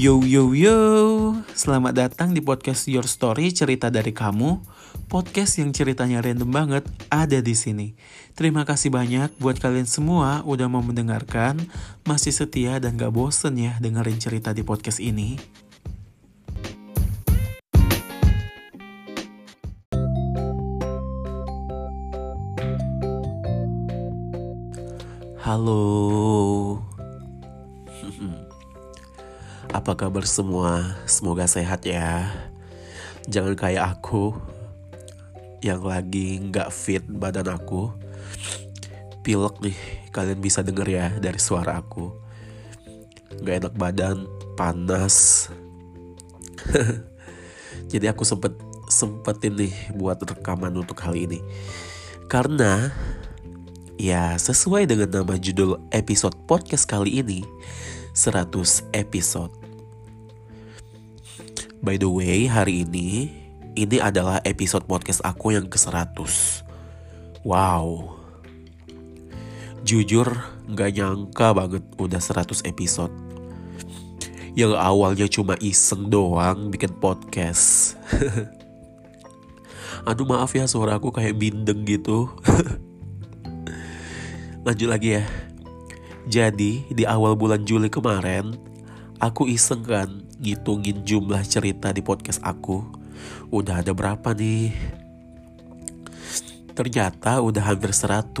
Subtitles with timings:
[0.00, 0.80] Yo yo yo,
[1.52, 4.64] selamat datang di podcast Your Story cerita dari kamu.
[5.12, 7.92] Podcast yang ceritanya random banget ada di sini.
[8.32, 11.60] Terima kasih banyak buat kalian semua udah mau mendengarkan,
[12.08, 15.36] masih setia dan gak bosen ya dengerin cerita di podcast ini.
[25.44, 26.88] Halo.
[29.68, 30.96] Apa kabar semua?
[31.04, 32.32] Semoga sehat ya.
[33.28, 34.32] Jangan kayak aku
[35.60, 37.92] yang lagi nggak fit badan aku.
[39.20, 39.76] Pilek nih,
[40.16, 42.08] kalian bisa denger ya dari suara aku.
[43.44, 44.24] Gak enak badan,
[44.56, 45.48] panas.
[47.92, 48.56] Jadi aku sempet
[48.88, 51.40] sempetin nih buat rekaman untuk kali ini.
[52.32, 52.88] Karena
[54.00, 57.44] ya sesuai dengan nama judul episode podcast kali ini,
[58.14, 59.54] 100 episode.
[61.80, 63.32] By the way, hari ini
[63.78, 66.20] ini adalah episode podcast aku yang ke-100.
[67.46, 68.18] Wow.
[69.86, 70.28] Jujur
[70.76, 73.14] gak nyangka banget udah 100 episode.
[74.52, 77.96] Yang awalnya cuma iseng doang bikin podcast.
[80.08, 82.28] Aduh maaf ya suara aku kayak bindeng gitu.
[84.66, 85.24] Lanjut lagi ya.
[86.28, 88.70] Jadi di awal bulan Juli kemarin
[89.20, 92.80] Aku iseng kan ngitungin jumlah cerita di podcast aku.
[93.52, 94.72] Udah ada berapa nih?
[96.72, 98.32] Ternyata udah hampir 100.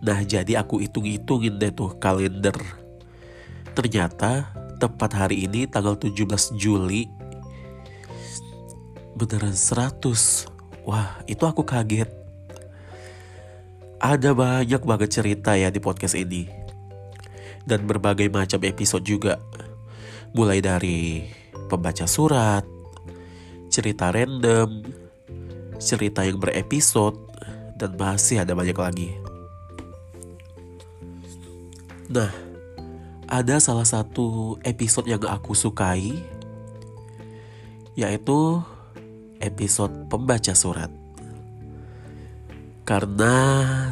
[0.00, 2.56] Nah jadi aku hitung-hitungin deh tuh kalender.
[3.76, 4.48] Ternyata
[4.80, 7.04] tepat hari ini tanggal 17 Juli.
[9.12, 10.88] Beneran 100.
[10.88, 12.21] Wah itu aku kaget.
[14.02, 16.50] Ada banyak banget cerita ya di podcast ini
[17.62, 19.38] dan berbagai macam episode juga.
[20.34, 21.30] Mulai dari
[21.70, 22.66] pembaca surat,
[23.70, 24.82] cerita random,
[25.78, 27.14] cerita yang berepisode,
[27.78, 29.10] dan masih ada banyak lagi.
[32.10, 32.28] Nah,
[33.30, 36.18] ada salah satu episode yang aku sukai,
[37.94, 38.58] yaitu
[39.38, 41.01] episode pembaca surat.
[42.82, 43.34] Karena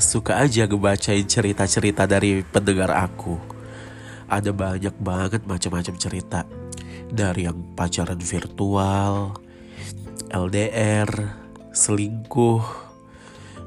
[0.03, 3.39] suka aja ngebacain cerita-cerita dari pendengar aku
[4.31, 6.43] ada banyak banget macam-macam cerita
[7.11, 9.35] dari yang pacaran virtual,
[10.31, 11.11] LDR,
[11.75, 12.63] selingkuh,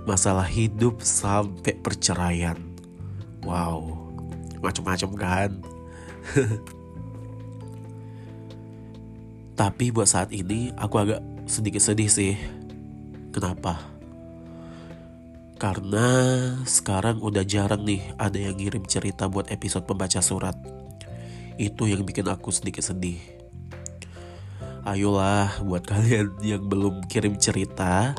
[0.07, 2.59] masalah hidup sampai perceraian.
[3.44, 4.12] Wow,
[4.63, 5.51] macam-macam kan?
[9.59, 12.35] Tapi buat saat ini aku agak sedikit sedih sih.
[13.35, 13.93] Kenapa?
[15.62, 16.08] Karena
[16.66, 20.58] sekarang udah jarang nih ada yang ngirim cerita buat episode pembaca surat.
[21.56, 23.22] Itu yang bikin aku sedikit sedih.
[24.84, 28.18] Ayolah buat kalian yang belum kirim cerita,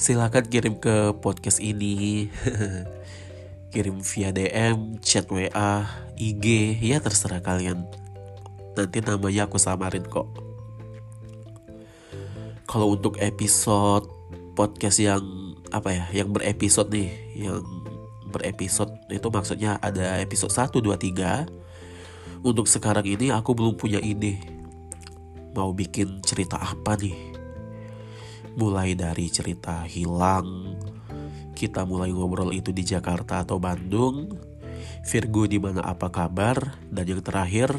[0.00, 2.26] silahkan kirim ke podcast ini.
[3.72, 5.88] kirim via DM, chat WA,
[6.20, 7.88] IG, ya terserah kalian.
[8.76, 10.28] Nanti namanya aku samarin kok.
[12.68, 14.08] Kalau untuk episode
[14.52, 17.64] podcast yang apa ya yang berepisode nih yang
[18.28, 24.40] berepisode itu maksudnya ada episode 1, 2, 3 untuk sekarang ini aku belum punya ide
[25.52, 27.16] mau bikin cerita apa nih?
[28.56, 30.76] Mulai dari cerita hilang
[31.52, 34.34] kita mulai ngobrol itu di Jakarta atau Bandung.
[35.06, 37.70] Virgo di mana apa kabar dan yang terakhir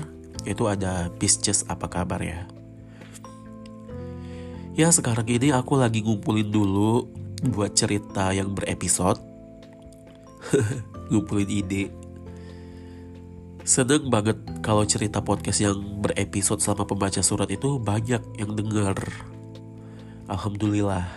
[0.48, 2.48] itu ada Pisces apa kabar ya?
[4.74, 7.12] Ya sekarang ini aku lagi ngumpulin dulu
[7.52, 9.20] buat cerita yang berepisode
[11.12, 12.04] ngumpulin ide
[13.64, 18.92] Seneng banget kalau cerita podcast yang berepisode selama pembaca surat itu banyak yang denger.
[20.28, 21.08] Alhamdulillah.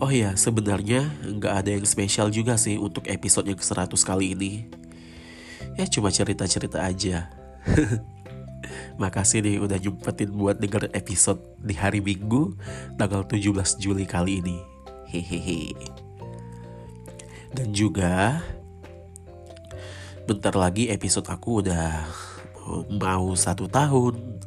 [0.00, 4.52] Oh iya, sebenarnya nggak ada yang spesial juga sih untuk episode yang ke-100 kali ini.
[5.76, 7.28] Ya cuma cerita-cerita aja.
[9.00, 12.54] Makasih nih udah nyempetin buat denger episode di hari Minggu
[12.96, 14.58] tanggal 17 Juli kali ini.
[15.10, 15.74] Hehehe.
[17.54, 18.42] Dan juga
[20.24, 22.08] bentar lagi episode aku udah
[22.96, 24.40] mau satu tahun.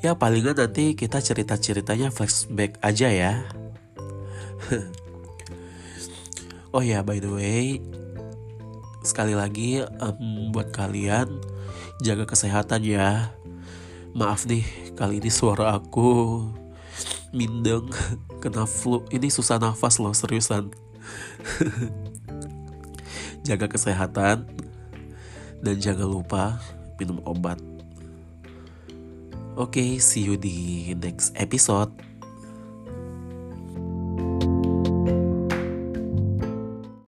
[0.00, 3.32] Ya palingan nanti kita cerita-ceritanya flashback aja ya.
[6.74, 7.80] oh ya by the way,
[9.04, 11.28] sekali lagi um, buat kalian
[12.00, 13.32] jaga kesehatan ya.
[14.16, 14.64] Maaf nih,
[14.96, 16.40] kali ini suara aku
[17.36, 17.92] mindeng,
[18.42, 19.04] kena flu.
[19.12, 20.72] Ini susah nafas loh, seriusan.
[23.46, 24.42] jaga kesehatan
[25.62, 26.58] dan jangan lupa
[26.98, 27.62] minum obat.
[29.56, 31.88] Oke, okay, see you di next episode.